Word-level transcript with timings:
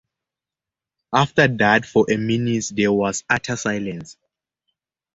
After 1.13 1.47
that 1.57 1.85
for 1.85 2.09
a 2.11 2.17
minute 2.17 2.71
there 2.75 2.91
was 2.91 3.23
utter 3.29 3.55
silence. 3.55 4.17